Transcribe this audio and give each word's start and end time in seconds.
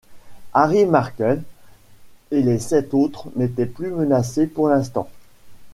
Harry 0.55 0.87
Markel 0.87 1.43
et 2.31 2.41
les 2.41 2.57
sept 2.57 2.91
autres 2.95 3.27
n’étaient 3.35 3.67
plus 3.67 3.91
menacés 3.91 4.47
pour 4.47 4.67
l’instant. 4.67 5.07